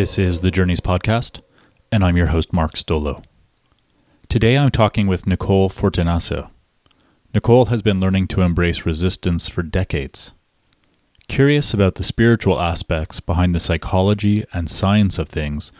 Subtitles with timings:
[0.00, 1.42] This is the Journeys Podcast,
[1.92, 3.22] and I'm your host, Mark Stolo.
[4.30, 6.50] Today I'm talking with Nicole Fortunato.
[7.34, 10.32] Nicole has been learning to embrace resistance for decades.
[11.28, 15.70] Curious about the spiritual aspects behind the psychology and science of things,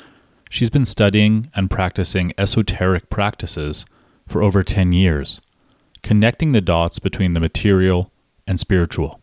[0.50, 3.86] she's been studying and practicing esoteric practices
[4.28, 5.40] for over 10 years,
[6.02, 8.12] connecting the dots between the material
[8.46, 9.18] and spiritual.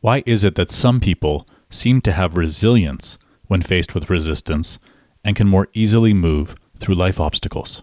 [0.00, 4.78] Why is it that some people seem to have resilience when faced with resistance
[5.24, 7.82] and can more easily move through life obstacles.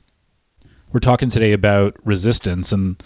[0.91, 3.01] We're talking today about resistance, and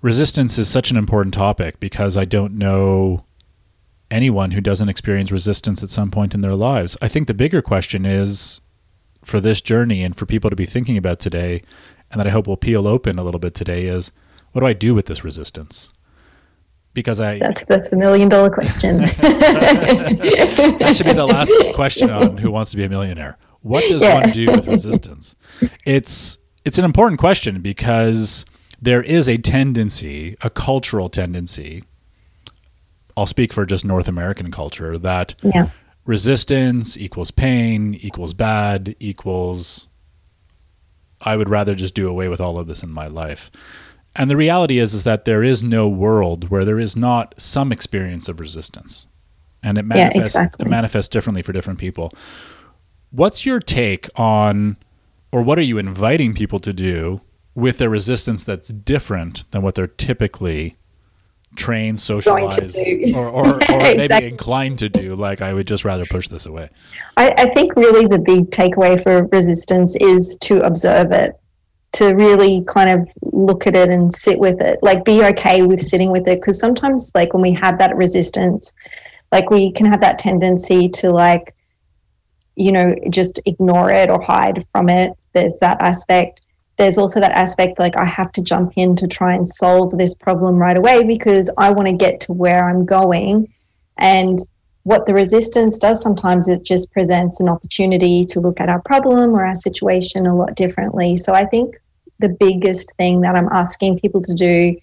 [0.00, 3.24] resistance is such an important topic because I don't know
[4.10, 6.96] anyone who doesn't experience resistance at some point in their lives.
[7.02, 8.60] I think the bigger question is
[9.24, 11.62] for this journey and for people to be thinking about today,
[12.10, 14.12] and that I hope will peel open a little bit today is
[14.52, 15.92] what do I do with this resistance?
[16.96, 18.96] Because I that's that's the million dollar question.
[19.20, 23.36] that should be the last question on Who Wants to Be a Millionaire.
[23.60, 24.20] What does yeah.
[24.20, 25.36] one do with resistance?
[25.84, 28.46] It's it's an important question because
[28.80, 31.84] there is a tendency, a cultural tendency.
[33.14, 35.68] I'll speak for just North American culture that yeah.
[36.06, 39.88] resistance equals pain equals bad equals.
[41.20, 43.50] I would rather just do away with all of this in my life.
[44.16, 47.70] And the reality is is that there is no world where there is not some
[47.70, 49.06] experience of resistance.
[49.62, 50.66] And it manifests yeah, exactly.
[50.66, 52.12] it manifests differently for different people.
[53.10, 54.78] What's your take on
[55.32, 57.20] or what are you inviting people to do
[57.54, 60.76] with a resistance that's different than what they're typically
[61.56, 62.76] trained, socialized,
[63.14, 64.08] or, or, or exactly.
[64.08, 65.14] maybe inclined to do.
[65.14, 66.70] Like, I would just rather push this away.
[67.16, 71.38] I, I, think really the big takeaway for resistance is to observe it
[71.92, 75.80] to really kind of look at it and sit with it like be okay with
[75.80, 76.40] sitting with it.
[76.40, 78.74] Because sometimes like when we have that resistance
[79.32, 81.54] like we can have that tendency to like
[82.54, 85.12] you know just ignore it or hide from it.
[85.32, 86.44] There's that aspect.
[86.76, 90.14] There's also that aspect like i have to jump in to try and solve this
[90.14, 93.52] problem right away because i want to get to where i'm going.
[93.98, 94.38] And
[94.86, 99.34] what the resistance does sometimes it just presents an opportunity to look at our problem
[99.34, 101.76] or our situation a lot differently so i think
[102.18, 104.76] the biggest thing that I'm asking people to do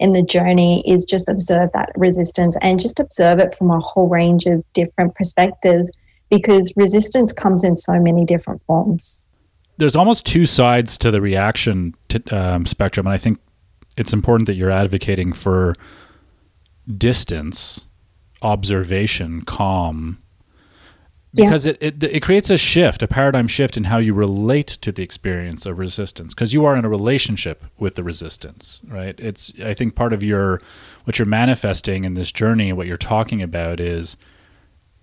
[0.00, 4.08] in the journey is just observe that resistance and just observe it from a whole
[4.08, 5.92] range of different perspectives
[6.30, 9.24] because resistance comes in so many different forms.
[9.76, 13.38] There's almost two sides to the reaction to, um, spectrum, and I think
[13.96, 15.74] it's important that you're advocating for
[16.98, 17.86] distance,
[18.44, 20.22] observation, calm,
[21.34, 21.72] because yeah.
[21.80, 25.02] it, it, it creates a shift, a paradigm shift in how you relate to the
[25.02, 29.18] experience of resistance because you are in a relationship with the resistance, right?
[29.18, 30.60] It's I think part of your
[31.04, 34.16] what you're manifesting in this journey, what you're talking about is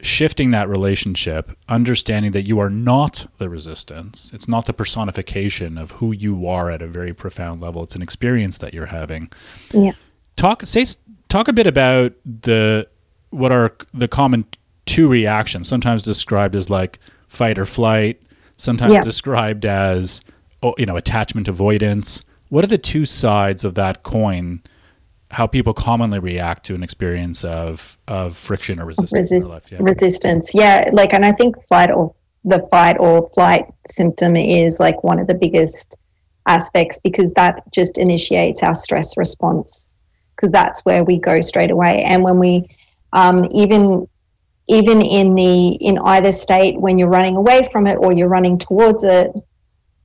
[0.02, 4.32] shifting that relationship, understanding that you are not the resistance.
[4.34, 7.84] It's not the personification of who you are at a very profound level.
[7.84, 9.32] It's an experience that you're having.
[9.74, 9.92] Yeah.
[10.38, 10.86] Talk say
[11.28, 12.88] talk a bit about the
[13.32, 14.46] what are the common
[14.86, 18.22] two reactions, sometimes described as like fight or flight,
[18.58, 19.02] sometimes yeah.
[19.02, 20.22] described as
[20.78, 22.24] you know attachment avoidance.
[22.50, 24.62] What are the two sides of that coin?
[25.32, 29.78] How people commonly react to an experience of of friction or resistance Resist- yeah.
[29.82, 30.90] Resistance, yeah.
[30.92, 32.14] Like, and I think flight or
[32.44, 35.98] the fight or flight symptom is like one of the biggest
[36.48, 39.94] aspects because that just initiates our stress response
[40.36, 42.02] because that's where we go straight away.
[42.04, 42.68] And when we
[43.14, 44.08] um, even
[44.68, 48.58] even in the in either state when you're running away from it or you're running
[48.58, 49.32] towards it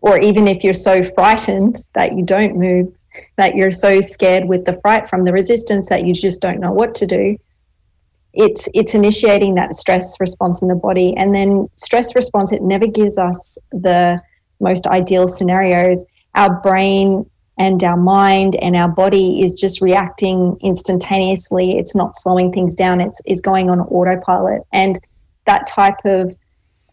[0.01, 2.93] or even if you're so frightened that you don't move
[3.37, 6.73] that you're so scared with the fright from the resistance that you just don't know
[6.73, 7.37] what to do
[8.37, 11.17] it's it's initiating that stress response in the body.
[11.17, 14.21] And then stress response it never gives us the
[14.61, 16.05] most ideal scenarios.
[16.35, 17.29] Our brain
[17.59, 21.79] and our mind and our body is just reacting instantaneously.
[21.79, 24.63] It's not slowing things down, it's, it's going on autopilot.
[24.73, 24.99] And
[25.47, 26.37] that type of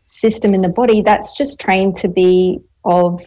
[0.06, 3.22] system in the body, that's just trained to be of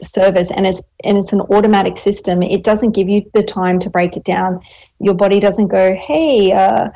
[0.00, 0.50] service.
[0.50, 2.42] And it's and it's an automatic system.
[2.42, 4.60] It doesn't give you the time to break it down.
[5.00, 6.88] Your body doesn't go hey uh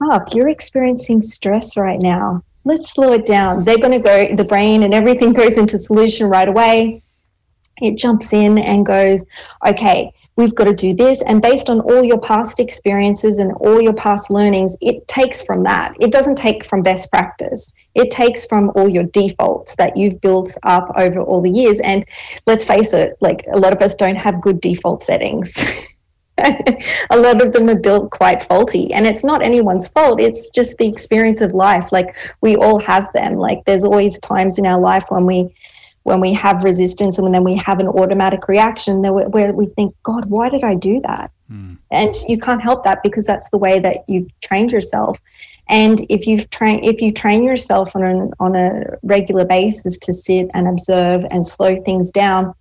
[0.00, 2.42] mark you're experiencing stress right now.
[2.64, 3.64] Let's slow it down.
[3.64, 7.02] They're going to go the brain and everything goes into solution right away
[7.80, 9.26] it jumps in and goes,
[9.66, 11.22] okay, we've got to do this.
[11.22, 15.62] And based on all your past experiences and all your past learnings, it takes from
[15.64, 15.94] that.
[16.00, 20.56] It doesn't take from best practice, it takes from all your defaults that you've built
[20.62, 21.80] up over all the years.
[21.80, 22.04] And
[22.46, 25.56] let's face it, like a lot of us don't have good default settings.
[27.10, 30.78] a lot of them are built quite faulty and it's not anyone's fault it's just
[30.78, 34.80] the experience of life like we all have them like there's always times in our
[34.80, 35.54] life when we
[36.04, 40.26] when we have resistance and then we have an automatic reaction where we think god
[40.26, 41.30] why did i do that?
[41.50, 41.78] Mm.
[41.90, 45.18] and you can't help that because that's the way that you've trained yourself.
[45.68, 50.12] And if you train if you train yourself on an, on a regular basis to
[50.12, 52.54] sit and observe and slow things down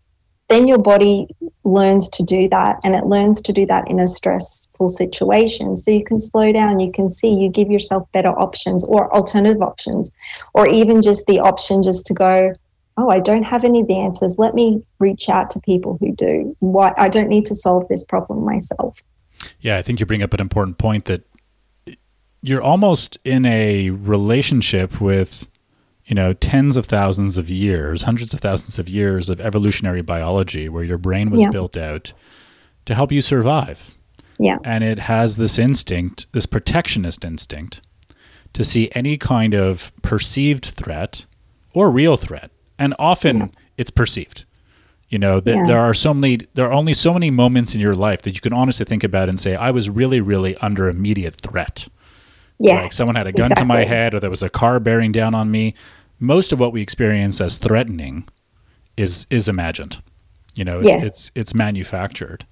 [0.47, 1.27] then your body
[1.63, 5.75] learns to do that and it learns to do that in a stressful situation.
[5.75, 9.61] So you can slow down you can see you give yourself better options or alternative
[9.61, 10.11] options
[10.55, 12.53] or even just the option just to go
[12.99, 16.13] oh i don't have any of the answers let me reach out to people who
[16.13, 19.01] do why i don't need to solve this problem myself
[19.61, 21.23] yeah i think you bring up an important point that
[22.41, 25.47] you're almost in a relationship with
[26.09, 30.67] you know, tens of thousands of years, hundreds of thousands of years of evolutionary biology
[30.67, 31.51] where your brain was yeah.
[31.51, 32.13] built out
[32.85, 33.95] to help you survive.
[34.39, 34.57] Yeah.
[34.63, 37.81] And it has this instinct, this protectionist instinct,
[38.53, 41.27] to see any kind of perceived threat
[41.75, 42.49] or real threat.
[42.79, 43.47] And often yeah.
[43.77, 44.45] it's perceived.
[45.09, 45.65] You know, th- yeah.
[45.65, 48.41] there are so many there are only so many moments in your life that you
[48.41, 51.87] can honestly think about and say, I was really, really under immediate threat.
[52.59, 52.81] Yeah.
[52.81, 53.61] Like someone had a gun exactly.
[53.61, 55.75] to my head or there was a car bearing down on me
[56.19, 58.27] most of what we experience as threatening
[58.97, 60.01] is is imagined.
[60.55, 61.05] You know, it's, yes.
[61.05, 62.45] it's, it's manufactured.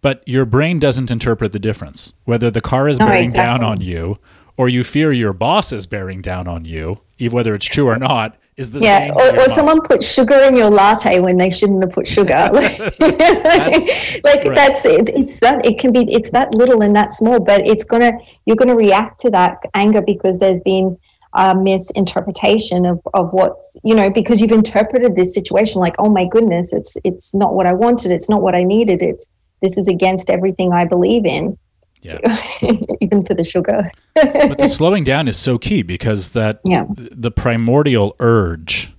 [0.00, 2.14] But your brain doesn't interpret the difference.
[2.24, 3.58] Whether the car is bearing exactly.
[3.58, 4.18] down on you
[4.56, 8.38] or you fear your boss is bearing down on you, whether it's true or not,
[8.60, 9.12] is the yeah.
[9.14, 12.26] Or, or someone put sugar in your latte when they shouldn't have put sugar.
[12.52, 13.00] that's,
[14.24, 14.54] like right.
[14.54, 15.08] that's it.
[15.08, 18.12] It's that it can be it's that little and that small, but it's gonna
[18.46, 20.98] you're gonna react to that anger because there's been
[21.32, 26.24] a misinterpretation of, of what's you know because you've interpreted this situation like oh my
[26.24, 29.30] goodness it's it's not what i wanted it's not what i needed it's
[29.62, 31.56] this is against everything i believe in
[32.02, 32.18] yeah
[33.00, 36.84] even for the sugar but the slowing down is so key because that yeah.
[36.96, 38.92] the primordial urge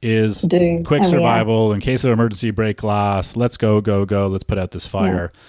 [0.00, 0.82] is Do.
[0.84, 1.74] quick oh, survival yeah.
[1.76, 5.32] in case of emergency break glass let's go go go let's put out this fire
[5.34, 5.40] yeah.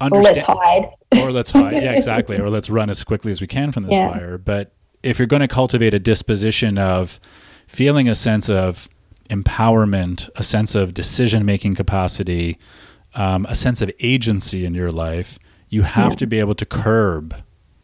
[0.00, 0.90] Understand- or let's hide
[1.24, 3.92] or let's hide yeah exactly or let's run as quickly as we can from this
[3.92, 4.12] yeah.
[4.12, 4.72] fire but
[5.02, 7.20] if you're going to cultivate a disposition of
[7.66, 8.88] feeling a sense of
[9.28, 12.58] empowerment, a sense of decision making capacity,
[13.14, 16.16] um, a sense of agency in your life, you have yeah.
[16.16, 17.34] to be able to curb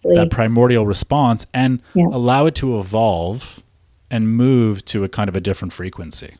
[0.05, 2.07] that primordial response and yeah.
[2.13, 3.63] allow it to evolve
[4.11, 6.37] and move to a kind of a different frequency.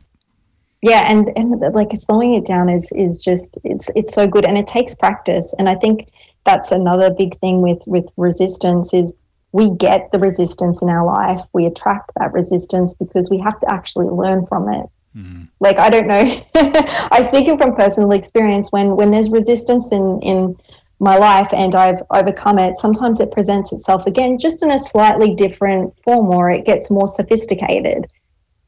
[0.81, 4.57] Yeah, and, and like slowing it down is is just it's it's so good and
[4.57, 5.55] it takes practice.
[5.57, 6.11] And I think
[6.43, 9.11] that's another big thing with with resistance is
[9.51, 13.71] we get the resistance in our life, we attract that resistance because we have to
[13.71, 14.85] actually learn from it.
[15.17, 15.43] Mm-hmm.
[15.59, 16.23] Like I don't know,
[16.55, 18.71] I speaking from personal experience.
[18.71, 20.55] When when there's resistance in in
[20.99, 25.35] my life and I've overcome it, sometimes it presents itself again, just in a slightly
[25.35, 28.07] different form, or it gets more sophisticated,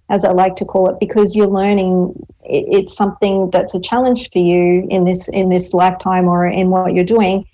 [0.09, 2.13] as I like to call it, because you're learning.
[2.43, 6.69] It, it's something that's a challenge for you in this in this lifetime or in
[6.69, 7.45] what you're doing.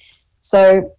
[0.42, 0.92] So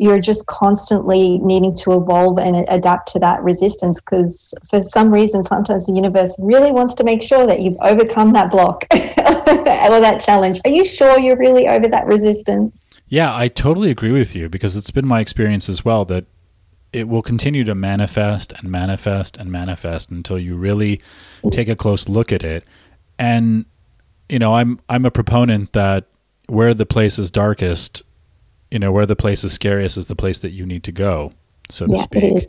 [0.00, 5.42] you're just constantly needing to evolve and adapt to that resistance because for some reason
[5.42, 10.22] sometimes the universe really wants to make sure that you've overcome that block or that
[10.24, 12.80] challenge are you sure you're really over that resistance
[13.10, 16.24] yeah i totally agree with you because it's been my experience as well that
[16.92, 21.00] it will continue to manifest and manifest and manifest until you really
[21.52, 22.64] take a close look at it.
[23.16, 23.64] And
[24.30, 26.06] you know i'm i'm a proponent that
[26.46, 28.02] where the place is darkest
[28.70, 31.32] you know where the place is scariest is the place that you need to go
[31.68, 32.44] so to yeah, speak.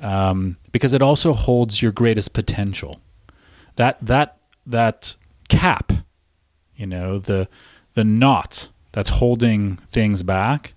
[0.00, 3.00] um, because it also holds your greatest potential.
[3.76, 5.16] That that that
[5.48, 5.92] cap
[6.76, 7.48] you know the
[7.94, 10.72] the knot that's holding things back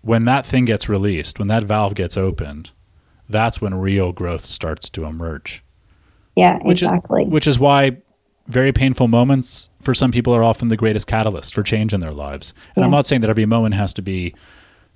[0.00, 2.70] when that thing gets released when that valve gets opened
[3.28, 5.64] that's when real growth starts to emerge
[6.36, 7.96] yeah which exactly is, which is why
[8.46, 12.12] very painful moments for some people are often the greatest catalyst for change in their
[12.12, 12.54] lives.
[12.74, 12.84] And yeah.
[12.84, 14.34] I'm not saying that every moment has to be,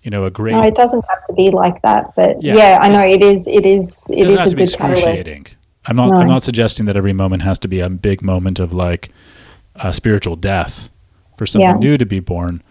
[0.02, 0.52] you know, a great.
[0.52, 2.12] No, it doesn't have to be like that.
[2.16, 3.46] But yeah, yeah I know it is.
[3.46, 4.08] It is.
[4.12, 5.56] It, it is a good catalyst.
[5.86, 6.10] I'm not.
[6.10, 6.20] No.
[6.20, 9.10] I'm not suggesting that every moment has to be a big moment of like
[9.76, 10.90] a spiritual death
[11.36, 11.76] for something yeah.
[11.76, 12.62] new to be born.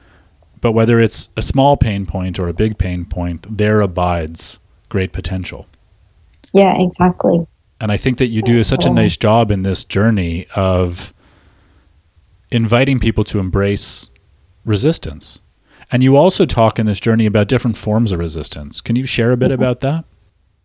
[0.62, 5.14] But whether it's a small pain point or a big pain point, there abides great
[5.14, 5.68] potential.
[6.54, 7.46] Yeah, exactly.
[7.80, 11.14] And I think that you do such a nice job in this journey of
[12.50, 14.10] inviting people to embrace
[14.64, 15.42] resistance.
[15.92, 18.82] And you also talk in this journey about different forms of resistance.
[18.82, 19.62] Can you share a bit mm-hmm.
[19.62, 20.06] about that?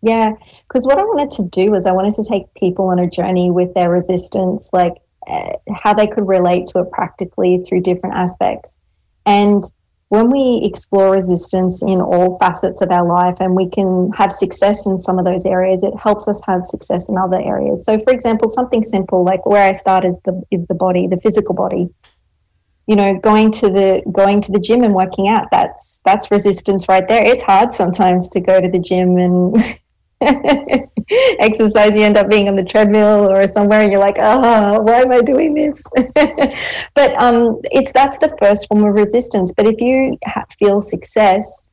[0.01, 0.31] Yeah,
[0.67, 3.51] because what I wanted to do was I wanted to take people on a journey
[3.51, 4.93] with their resistance, like
[5.27, 8.77] uh, how they could relate to it practically through different aspects.
[9.25, 9.63] And
[10.11, 14.85] when we explore resistance in all facets of our life and we can have success
[14.85, 17.85] in some of those areas, it helps us have success in other areas.
[17.85, 21.15] So, for example, something simple like where I start is the is the body, the
[21.21, 21.87] physical body.
[22.87, 26.89] You know, going to the going to the gym and working out that's that's resistance
[26.89, 27.23] right there.
[27.23, 29.55] It's hard sometimes to go to the gym and
[31.39, 34.81] exercise, you end up being on the treadmill or somewhere, and you're like, ah, oh,
[34.81, 35.83] why am I doing this?
[36.95, 39.53] but um, it's that's the first form of resistance.
[39.55, 41.63] But if you ha- feel success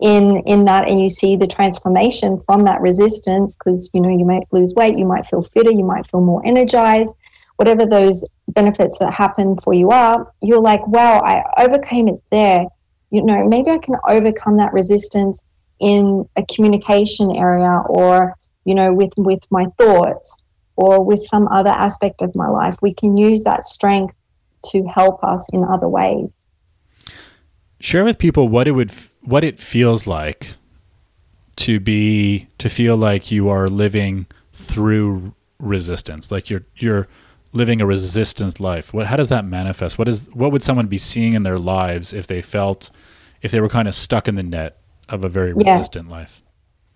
[0.00, 4.24] in in that, and you see the transformation from that resistance, because you know you
[4.24, 7.14] might lose weight, you might feel fitter, you might feel more energized.
[7.56, 12.66] Whatever those benefits that happen for you are, you're like, wow, I overcame it there.
[13.10, 15.44] You know, maybe I can overcome that resistance
[15.80, 20.42] in a communication area or you know with with my thoughts
[20.76, 24.14] or with some other aspect of my life we can use that strength
[24.64, 26.46] to help us in other ways.
[27.80, 28.92] Share with people what it would
[29.22, 30.56] what it feels like
[31.56, 37.08] to be to feel like you are living through resistance like you're you're
[37.52, 38.92] living a resistance life.
[38.92, 39.98] What how does that manifest?
[39.98, 42.90] What is what would someone be seeing in their lives if they felt
[43.42, 46.42] if they were kind of stuck in the net of a very resistant life.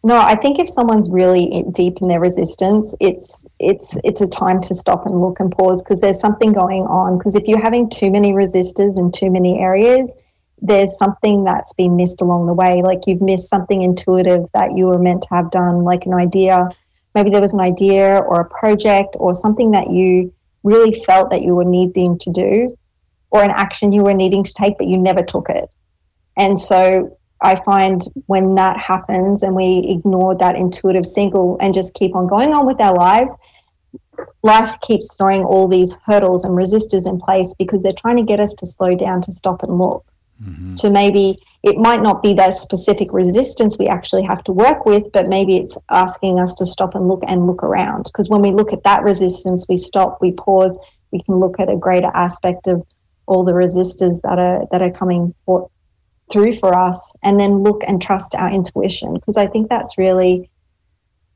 [0.05, 4.61] No, I think if someone's really deep in their resistance, it's it's it's a time
[4.63, 7.19] to stop and look and pause because there's something going on.
[7.19, 10.17] Because if you're having too many resistors in too many areas,
[10.61, 12.83] there's something that's been missed along the way.
[12.83, 16.69] Like you've missed something intuitive that you were meant to have done, like an idea.
[17.15, 21.43] Maybe there was an idea or a project or something that you really felt that
[21.43, 22.77] you were needing to do,
[23.31, 25.73] or an action you were needing to take, but you never took it.
[26.37, 31.95] And so I find when that happens and we ignore that intuitive single and just
[31.95, 33.37] keep on going on with our lives,
[34.43, 38.41] life keeps throwing all these hurdles and resistors in place because they're trying to get
[38.41, 40.05] us to slow down, to stop and look.
[40.43, 40.75] Mm-hmm.
[40.75, 45.13] To maybe it might not be that specific resistance we actually have to work with,
[45.13, 48.05] but maybe it's asking us to stop and look and look around.
[48.05, 50.77] Because when we look at that resistance, we stop, we pause,
[51.13, 52.85] we can look at a greater aspect of
[53.27, 55.71] all the resistors that are that are coming for,
[56.33, 60.51] through for us and then look and trust our intuition because I think that's really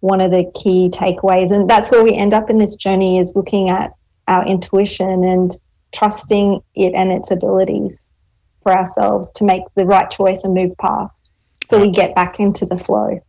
[0.00, 3.34] one of the key takeaways and that's where we end up in this journey is
[3.36, 3.92] looking at
[4.28, 5.50] our intuition and
[5.92, 8.06] trusting it and its abilities
[8.62, 11.26] for ourselves to make the right choice and move past
[11.66, 13.20] so we get back into the flow.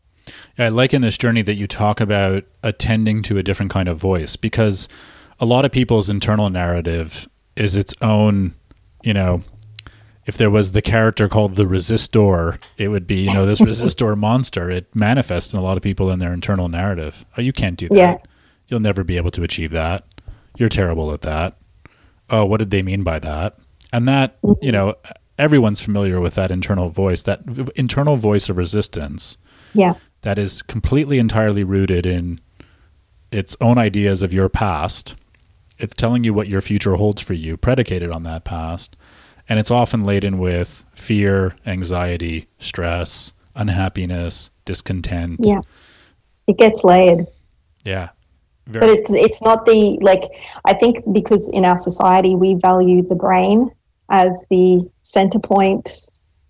[0.57, 3.89] Yeah, I like in this journey that you talk about attending to a different kind
[3.89, 4.88] of voice because
[5.39, 8.53] a lot of people's internal narrative is its own,
[9.03, 9.43] you know,
[10.27, 14.15] if there was the character called the resistor, it would be, you know, this resistor
[14.17, 14.69] monster.
[14.69, 17.25] It manifests in a lot of people in their internal narrative.
[17.38, 17.96] Oh, you can't do that.
[17.96, 18.17] Yeah.
[18.67, 20.03] You'll never be able to achieve that.
[20.57, 21.55] You're terrible at that.
[22.29, 23.57] Oh, what did they mean by that?
[23.93, 24.96] And that, you know,
[25.39, 29.38] everyone's familiar with that internal voice, that internal voice of resistance.
[29.72, 29.93] Yeah.
[30.24, 32.41] That is completely entirely rooted in
[33.31, 35.15] its own ideas of your past.
[35.77, 38.98] It's telling you what your future holds for you, predicated on that past
[39.49, 45.39] and it's often laden with fear, anxiety, stress, unhappiness, discontent.
[45.43, 45.61] Yeah.
[46.47, 47.25] It gets layered.
[47.83, 48.09] Yeah.
[48.67, 48.81] Very.
[48.81, 50.23] But it's it's not the like
[50.65, 53.71] I think because in our society we value the brain
[54.11, 55.89] as the center point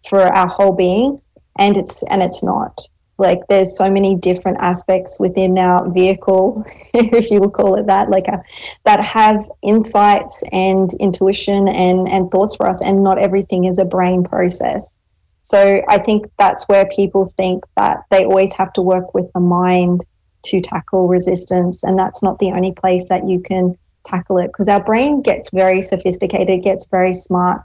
[0.10, 1.22] for our whole being
[1.60, 2.82] and it's and it's not
[3.18, 8.10] like there's so many different aspects within our vehicle if you will call it that
[8.10, 8.42] like a, uh,
[8.86, 13.86] that have insights and intuition and and thoughts for us and not everything is a
[13.86, 14.98] brain process.
[15.42, 19.40] So i think that's where people think that they always have to work with the
[19.40, 20.02] mind
[20.46, 24.68] to tackle resistance and that's not the only place that you can tackle it because
[24.68, 27.62] our brain gets very sophisticated gets very smart.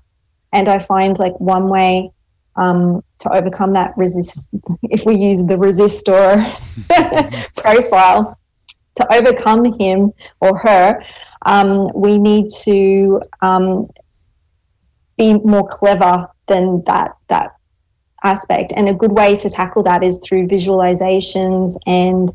[0.52, 2.10] And i find like one way
[2.56, 4.48] um, to overcome that resist
[4.84, 6.42] if we use the resistor
[7.56, 8.38] profile
[8.94, 11.02] to overcome him or her
[11.44, 13.88] um, we need to um,
[15.16, 17.52] be more clever than that that
[18.22, 18.72] aspect.
[18.74, 22.28] And a good way to tackle that is through visualizations and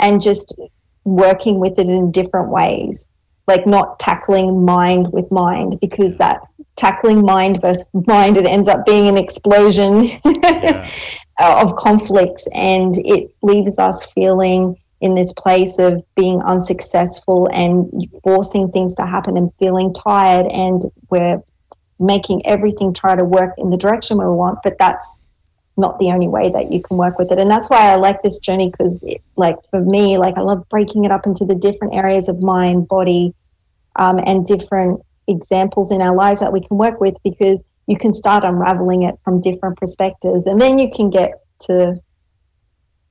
[0.00, 0.58] and just
[1.04, 3.10] working with it in different ways.
[3.46, 6.40] Like not tackling mind with mind because that
[6.76, 10.88] tackling mind versus mind, it ends up being an explosion yeah.
[11.40, 18.70] of conflict and it leaves us feeling in this place of being unsuccessful and forcing
[18.70, 21.42] things to happen and feeling tired and we're
[22.00, 25.22] making everything try to work in the direction we want but that's
[25.76, 28.22] not the only way that you can work with it and that's why i like
[28.22, 29.04] this journey because
[29.36, 32.88] like for me like i love breaking it up into the different areas of mind
[32.88, 33.34] body
[33.96, 38.12] um, and different examples in our lives that we can work with because you can
[38.12, 40.46] start unraveling it from different perspectives.
[40.46, 41.96] And then you can get to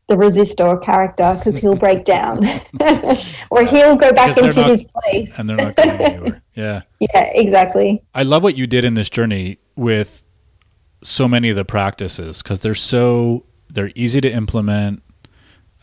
[0.08, 2.46] the resistor character because he'll break down.
[3.50, 5.38] Or he'll go back into not, his place.
[5.38, 6.42] and they're not going anywhere.
[6.56, 6.82] Yeah.
[7.00, 8.04] Yeah exactly.
[8.14, 10.24] I love what you did in this journey with
[11.02, 15.02] so many of the practices because they're so they're easy to implement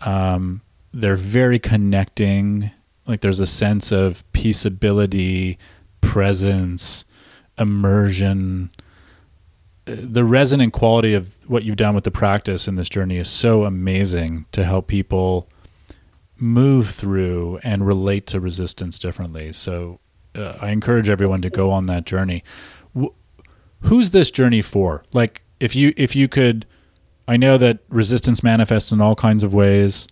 [0.00, 2.70] um, they're very connecting.
[3.06, 5.58] Like there's a sense of peaceability
[6.00, 7.04] presence
[7.58, 8.70] immersion
[9.84, 13.64] the resonant quality of what you've done with the practice in this journey is so
[13.64, 15.48] amazing to help people
[16.36, 19.52] move through and relate to resistance differently.
[19.52, 20.00] So
[20.34, 22.44] uh, I encourage everyone to go on that journey.
[22.94, 23.14] W-
[23.80, 25.04] who's this journey for?
[25.12, 26.66] Like if you if you could
[27.28, 30.08] I know that resistance manifests in all kinds of ways.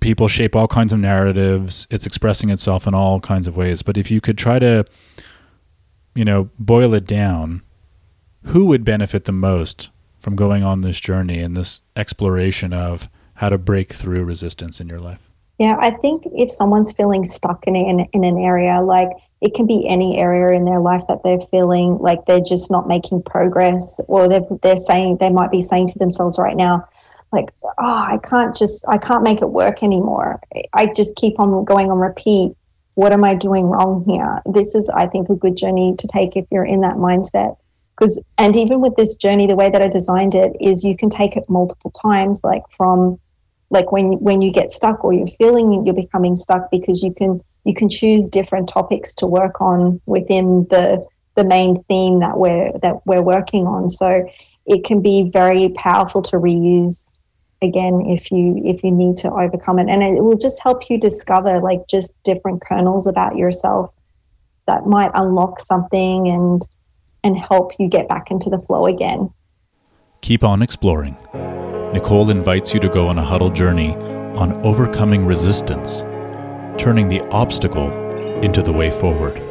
[0.00, 1.86] People shape all kinds of narratives.
[1.90, 4.84] It's expressing itself in all kinds of ways, but if you could try to
[6.18, 7.62] you know, boil it down,
[8.46, 13.48] who would benefit the most from going on this journey and this exploration of how
[13.48, 15.20] to break through resistance in your life?
[15.60, 19.68] Yeah, I think if someone's feeling stuck in, in, in an area, like it can
[19.68, 24.00] be any area in their life that they're feeling like they're just not making progress,
[24.08, 26.84] or they're, they're saying, they might be saying to themselves right now,
[27.32, 30.40] like, oh, I can't just, I can't make it work anymore.
[30.72, 32.52] I just keep on going on repeat.
[32.94, 34.42] What am I doing wrong here?
[34.46, 37.56] This is, I think, a good journey to take if you're in that mindset
[37.98, 41.10] because and even with this journey the way that i designed it is you can
[41.10, 43.18] take it multiple times like from
[43.70, 47.40] like when when you get stuck or you're feeling you're becoming stuck because you can
[47.64, 51.04] you can choose different topics to work on within the
[51.34, 54.26] the main theme that we're that we're working on so
[54.66, 57.12] it can be very powerful to reuse
[57.60, 60.98] again if you if you need to overcome it and it will just help you
[60.98, 63.92] discover like just different kernels about yourself
[64.68, 66.62] that might unlock something and
[67.24, 69.32] and help you get back into the flow again.
[70.20, 71.16] Keep on exploring.
[71.92, 73.94] Nicole invites you to go on a huddle journey
[74.36, 76.02] on overcoming resistance,
[76.80, 77.90] turning the obstacle
[78.42, 79.42] into the way forward.